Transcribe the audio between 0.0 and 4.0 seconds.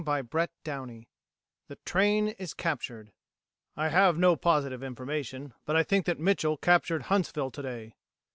CHAPTER EIGHT THE TRAIN IS CAPTURED "I